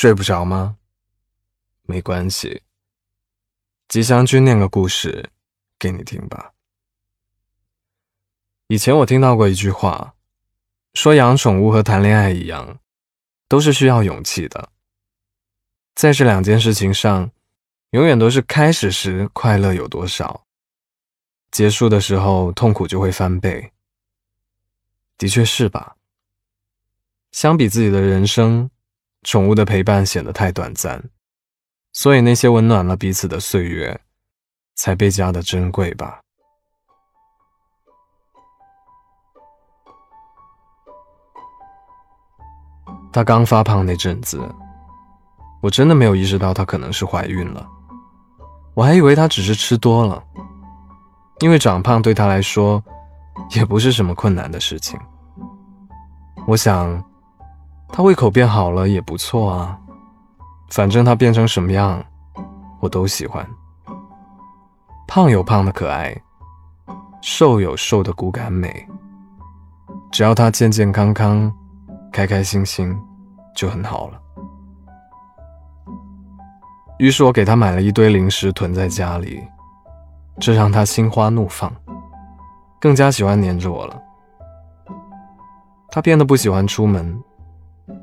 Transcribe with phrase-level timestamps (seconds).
[0.00, 0.76] 睡不着吗？
[1.82, 2.62] 没关系，
[3.88, 5.30] 吉祥君念个故事
[5.76, 6.52] 给你听吧。
[8.68, 10.14] 以前我听到过一句话，
[10.94, 12.78] 说养宠物和谈恋爱一样，
[13.48, 14.70] 都是需要勇气的。
[15.96, 17.32] 在这两件事情上，
[17.90, 20.46] 永远都是开始时快乐有多少，
[21.50, 23.72] 结束的时候痛苦就会翻倍。
[25.16, 25.96] 的确是吧？
[27.32, 28.70] 相比自己的人生。
[29.30, 31.04] 宠物的陪伴显得太短暂，
[31.92, 34.00] 所以那些温暖了彼此的岁月，
[34.74, 36.20] 才倍加的珍贵吧。
[43.12, 44.40] 她刚发胖那阵子，
[45.60, 47.68] 我真的没有意识到她可能是怀孕了，
[48.72, 50.24] 我还以为她只是吃多了，
[51.40, 52.82] 因为长胖对她来说，
[53.50, 54.98] 也不是什么困难的事情。
[56.46, 57.04] 我想。
[57.90, 59.78] 他胃口变好了也不错啊，
[60.70, 62.04] 反正他变成什么样，
[62.80, 63.46] 我都喜欢。
[65.06, 66.16] 胖有胖的可爱，
[67.22, 68.86] 瘦有瘦的骨感美。
[70.12, 71.52] 只要他健健康康、
[72.12, 72.96] 开开心心，
[73.54, 74.20] 就很好了。
[76.98, 79.42] 于是我给他买了一堆零食囤在家里，
[80.38, 81.72] 这让他心花怒放，
[82.80, 84.00] 更加喜欢黏着我了。
[85.90, 87.22] 他变得不喜欢出门。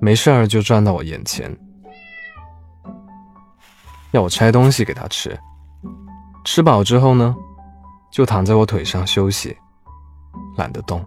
[0.00, 1.54] 没事儿就转到我眼前，
[4.12, 5.38] 要我拆东西给他吃。
[6.44, 7.34] 吃饱之后呢，
[8.12, 9.56] 就躺在我腿上休息，
[10.56, 11.04] 懒得动。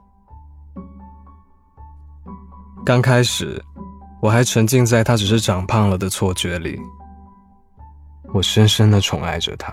[2.83, 3.63] 刚开始，
[4.21, 6.79] 我还沉浸在他只是长胖了的错觉里，
[8.33, 9.71] 我深深的宠爱着他，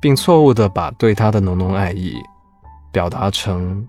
[0.00, 2.14] 并错误的把对他的浓浓爱意
[2.92, 3.88] 表达成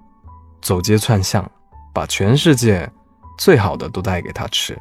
[0.62, 1.48] 走街串巷，
[1.94, 2.92] 把全世界。
[3.38, 4.78] 最好的都带给他吃。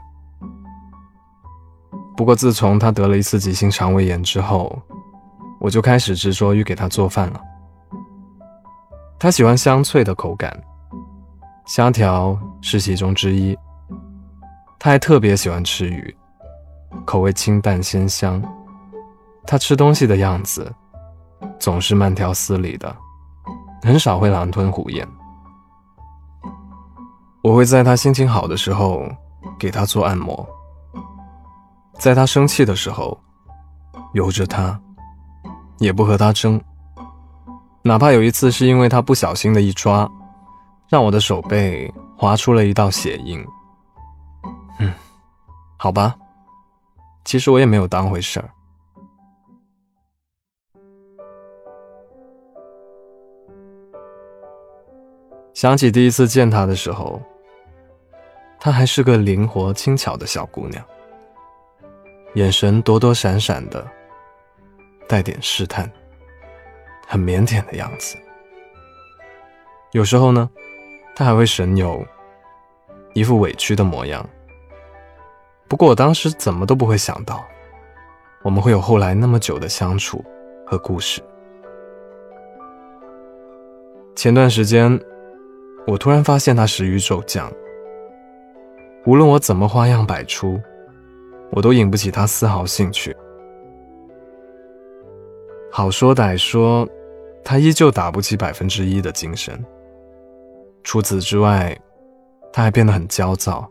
[2.17, 4.79] 不过自从他得了一次急性肠胃炎之后，
[5.59, 7.41] 我就开始执着于给他做饭了。
[9.19, 10.53] 他喜欢香脆的口感，
[11.67, 13.57] 虾条是其中之一。
[14.79, 16.15] 他还特别喜欢吃鱼，
[17.07, 18.43] 口味清淡鲜香。
[19.47, 20.73] 他吃东西的样子
[21.59, 22.95] 总是慢条斯理的，
[23.83, 25.07] 很少会狼吞虎咽。
[27.43, 29.05] 我会在他心情好的时候
[29.59, 30.49] 给他做按摩，
[31.99, 33.21] 在他生气的时候
[34.13, 34.81] 由着他，
[35.79, 36.61] 也不和他争。
[37.83, 40.09] 哪怕有一次是因为他不小心的一抓，
[40.89, 43.45] 让我的手背划出了一道血印。
[44.79, 44.95] 嗯，
[45.77, 46.15] 好吧，
[47.25, 48.49] 其实我也没有当回事儿。
[55.53, 57.21] 想起第一次见他的时候。
[58.65, 60.85] 她还是个灵活轻巧的小姑娘，
[62.35, 63.85] 眼神躲躲闪闪的，
[65.09, 65.91] 带点试探，
[67.09, 68.17] 很腼腆的样子。
[69.91, 70.49] 有时候呢，
[71.17, 72.07] 她还会神游，
[73.15, 74.25] 一副委屈的模样。
[75.67, 77.45] 不过我当时怎么都不会想到，
[78.45, 80.25] 我们会有后来那么久的相处
[80.65, 81.21] 和故事。
[84.15, 85.01] 前段时间，
[85.85, 87.53] 我突然发现她食欲骤降。
[89.05, 90.61] 无论我怎么花样百出，
[91.51, 93.17] 我都引不起他丝毫兴趣。
[95.71, 96.89] 好说歹说，
[97.45, 99.59] 他依旧打不起百分之一的精神。
[100.85, 101.77] 除此之外，
[102.53, 103.69] 他还变得很焦躁，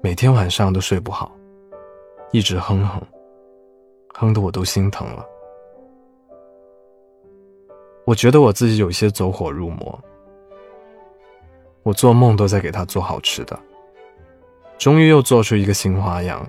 [0.00, 1.30] 每天晚上都睡不好，
[2.32, 3.00] 一直哼哼，
[4.14, 5.24] 哼得我都心疼了。
[8.04, 9.96] 我觉得我自己有些走火入魔，
[11.82, 13.56] 我做梦都在给他做好吃的。
[14.78, 16.48] 终于又做出一个新花样，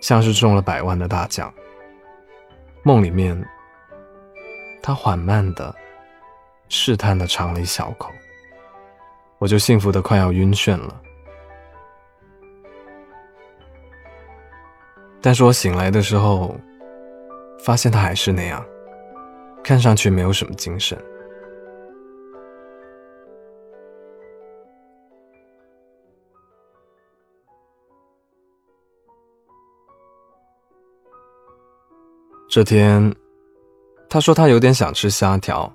[0.00, 1.52] 像是中了百万的大奖。
[2.84, 3.36] 梦里面，
[4.80, 5.74] 他缓慢的、
[6.68, 8.10] 试探的尝了一小口，
[9.38, 11.02] 我就幸福的快要晕眩了。
[15.20, 16.56] 但是我醒来的时候，
[17.64, 18.64] 发现他还是那样，
[19.64, 20.96] 看上去没有什么精神。
[32.50, 33.14] 这天，
[34.08, 35.70] 他说他有点想吃虾条。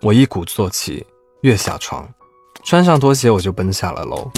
[0.00, 1.04] 我一鼓作气
[1.40, 2.08] 跃下床，
[2.62, 4.30] 穿上拖鞋我就奔下了楼。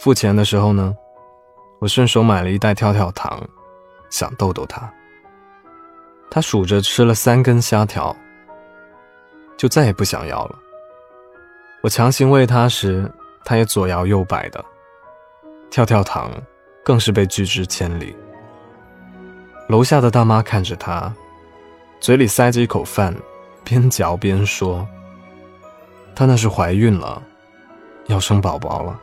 [0.00, 0.94] 付钱的时候呢，
[1.78, 3.46] 我顺手买了一袋跳跳糖，
[4.08, 4.90] 想逗逗他。
[6.30, 8.16] 他数着吃了三根虾条，
[9.58, 10.58] 就再也不想要了。
[11.82, 13.10] 我强行喂他时，
[13.44, 14.64] 她也左摇右摆的，
[15.70, 16.30] 跳跳糖
[16.84, 18.14] 更是被拒之千里。
[19.68, 21.12] 楼下的大妈看着她，
[21.98, 23.14] 嘴里塞着一口饭，
[23.64, 24.86] 边嚼边说
[26.14, 27.22] ：“她那是怀孕了，
[28.06, 29.00] 要生宝宝了。”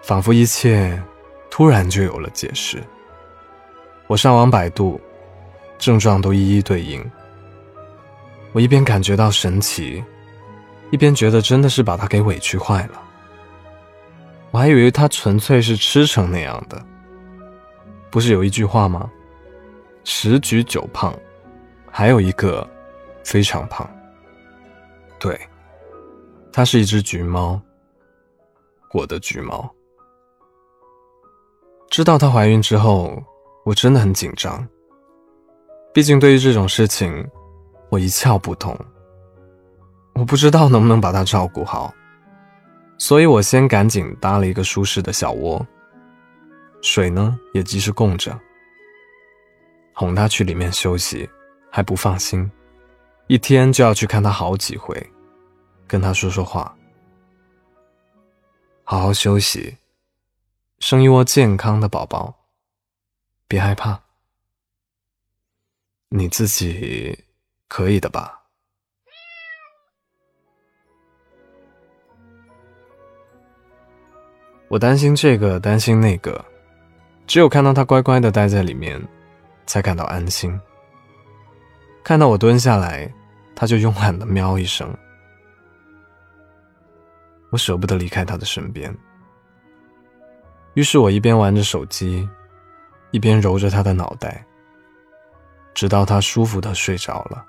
[0.00, 1.00] 仿佛一切
[1.50, 2.82] 突然就有了解释。
[4.06, 4.98] 我上网百度，
[5.76, 7.04] 症状都一一对应。
[8.52, 10.02] 我一边感觉到神奇，
[10.90, 13.02] 一边觉得真的是把他给委屈坏了。
[14.50, 16.82] 我还以为他纯粹是吃成那样的。
[18.10, 19.10] 不是有一句话吗？
[20.04, 21.14] 十举九胖，
[21.90, 22.66] 还有一个
[23.22, 23.88] 非常胖。
[25.18, 25.38] 对，
[26.50, 27.60] 它是一只橘猫，
[28.94, 29.70] 我的橘猫。
[31.90, 33.22] 知道她怀孕之后，
[33.64, 34.66] 我真的很紧张。
[35.92, 37.28] 毕竟对于这种事情，
[37.90, 38.74] 我一窍不通。
[40.14, 41.92] 我不知道能不能把她照顾好，
[42.98, 45.64] 所以我先赶紧搭了一个舒适的小窝，
[46.82, 48.38] 水呢也及时供着。
[49.94, 51.28] 哄她去里面休息，
[51.70, 52.50] 还不放心，
[53.28, 54.94] 一天就要去看她好几回，
[55.86, 56.76] 跟她说说话，
[58.84, 59.76] 好好休息。
[60.80, 62.46] 生一窝健康的宝宝，
[63.48, 64.00] 别害怕，
[66.10, 67.24] 你自己
[67.66, 68.37] 可以的吧？
[74.68, 76.44] 我担心这个，担心那个，
[77.26, 79.02] 只有看到他乖乖的待在里面，
[79.66, 80.60] 才感到安心。
[82.04, 83.10] 看到我蹲下来，
[83.56, 84.94] 他就慵懒的喵一声，
[87.50, 88.94] 我舍不得离开他的身边。
[90.74, 92.28] 于是我一边玩着手机，
[93.10, 94.44] 一边揉着他的脑袋，
[95.72, 97.42] 直到他舒服的睡着了。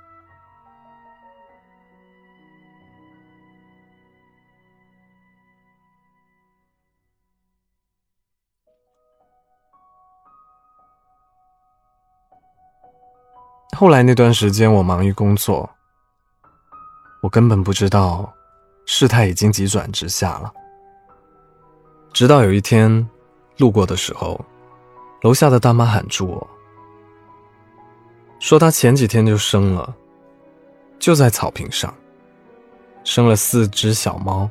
[13.80, 15.70] 后来那段时间，我忙于工作，
[17.22, 18.30] 我根本不知道
[18.86, 20.52] 事态已经急转直下了。
[22.12, 23.08] 直到有一天。
[23.56, 24.44] 路过的时候，
[25.22, 26.48] 楼下的大妈喊住我，
[28.40, 29.96] 说她前几天就生了，
[30.98, 31.94] 就在草坪上，
[33.06, 34.50] 生了四只小猫，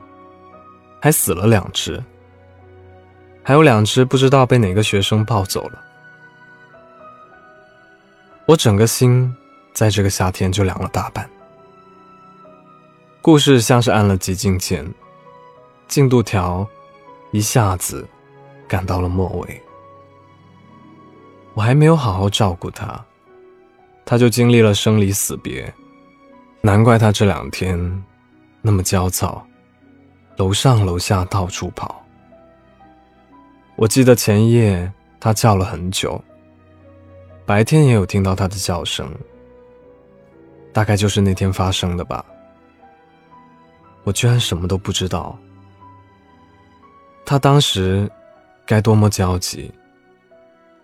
[1.02, 2.02] 还死了两只，
[3.42, 5.87] 还有两只不知道被哪个学生抱走了。
[8.48, 9.30] 我整个心
[9.74, 11.28] 在这个夏天就凉了大半。
[13.20, 14.90] 故事像是按了急进键，
[15.86, 16.66] 进度条
[17.30, 18.08] 一下子。
[18.66, 19.62] 赶到了末尾，
[21.54, 23.02] 我还没有好好照顾他，
[24.04, 25.72] 他就经历了生离死别，
[26.60, 28.04] 难怪他这两天
[28.60, 29.42] 那么焦躁，
[30.36, 32.04] 楼上楼下到处跑。
[33.74, 36.22] 我记得前夜他叫了很久，
[37.48, 39.10] 白天也有听到他的叫声，
[40.70, 42.22] 大概就是那天发生的吧。
[44.04, 45.34] 我居然什么都不知道，
[47.24, 48.06] 他当时。
[48.66, 49.72] 该多么焦急！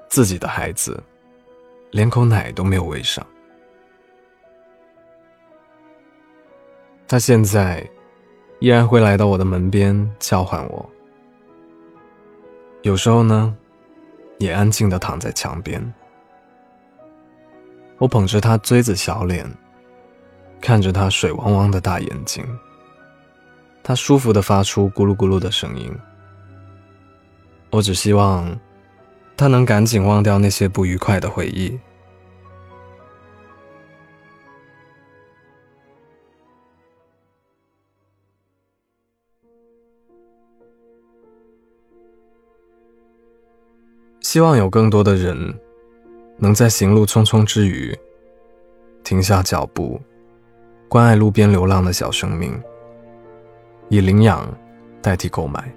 [0.09, 0.99] 自己的孩子，
[1.91, 3.23] 连口奶都没有喂上。
[7.07, 7.87] 他现在
[8.59, 10.91] 依然会来到我的门边叫唤我，
[12.81, 13.55] 有时候呢，
[14.39, 15.95] 也安静的躺在墙边。
[17.99, 19.51] 我捧着他锥子小脸，
[20.61, 22.45] 看着他水汪汪的大眼睛，
[23.83, 25.95] 他舒服的发出咕噜咕噜的声音。
[27.71, 28.59] 我只希望，
[29.37, 31.79] 他能赶紧忘掉那些不愉快的回忆。
[44.21, 45.55] 希望有更多的人，
[46.37, 47.97] 能在行路匆匆之余，
[49.03, 50.01] 停下脚步，
[50.89, 52.61] 关爱路边流浪的小生命，
[53.89, 54.47] 以领养
[55.01, 55.73] 代替购买。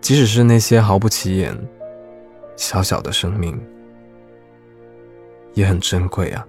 [0.00, 1.56] 即使是那些毫不起眼、
[2.56, 3.58] 小小的生命，
[5.54, 6.46] 也很珍贵啊。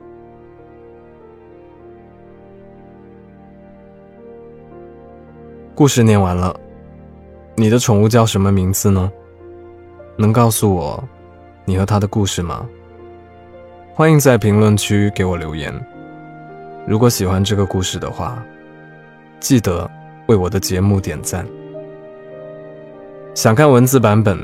[5.73, 6.57] 故事念完了，
[7.55, 9.11] 你的宠物叫什么名字呢？
[10.17, 11.03] 能告诉我
[11.65, 12.67] 你和他的故事吗？
[13.93, 15.73] 欢迎在评论区给我留言。
[16.87, 18.43] 如果喜欢这个故事的话，
[19.39, 19.89] 记得
[20.27, 21.45] 为我的节目点赞。
[23.33, 24.39] 想看文字版本，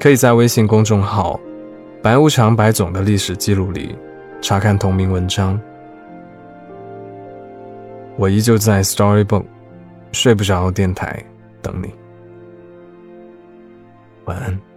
[0.00, 1.38] 可以在微信公众号
[2.02, 3.96] “白无常白总”的历史记录里
[4.40, 5.58] 查看同名文章。
[8.16, 9.44] 我依旧在 Storybook
[10.10, 11.22] 睡不着电台
[11.62, 11.92] 等你。
[14.24, 14.67] 晚安。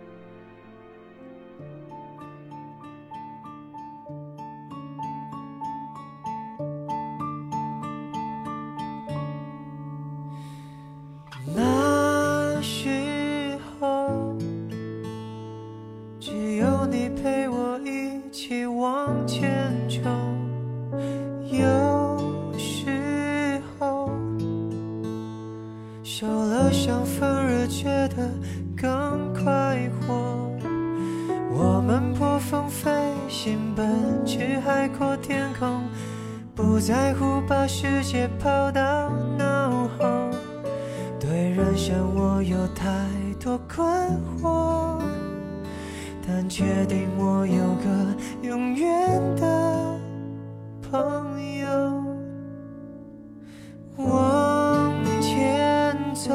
[34.98, 35.84] 阔天空，
[36.56, 40.30] 不在乎把世界抛到脑后。
[41.20, 42.88] 对人生我有太
[43.40, 43.86] 多困
[44.42, 45.00] 惑，
[46.28, 50.00] 但确定我有个永远的
[50.90, 52.04] 朋友。
[53.98, 56.32] 往前走，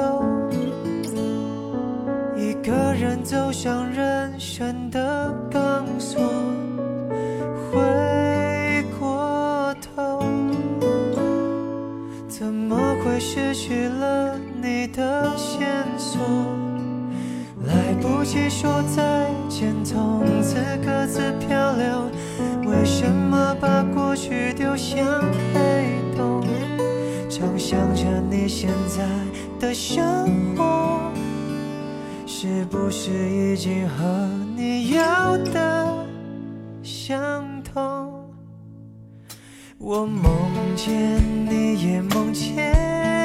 [2.36, 6.20] 一个人走向人生的钢索，
[13.28, 14.38] 失去了？
[14.62, 16.20] 你的线索，
[17.64, 20.54] 来不及说再见，从此
[20.84, 22.08] 各自漂流。
[22.70, 25.04] 为什么把过去丢向
[25.52, 26.44] 黑洞？
[27.28, 29.04] 常想着你现在
[29.58, 31.10] 的生活，
[32.26, 34.04] 是不是已经和
[34.56, 36.06] 你要的
[36.80, 38.12] 相同？
[39.78, 40.32] 我梦
[40.76, 43.15] 见你也梦见。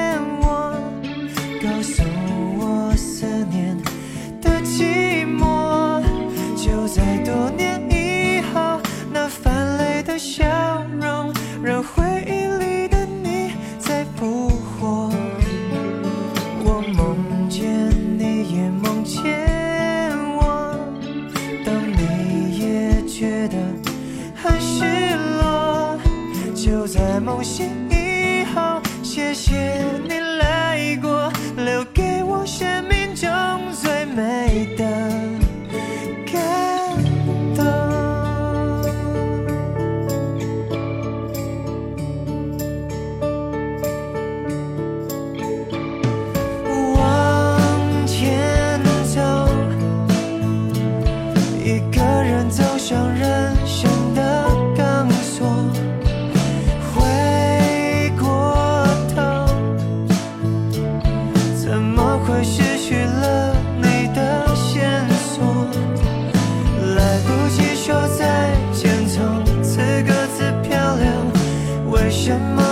[72.32, 72.71] your.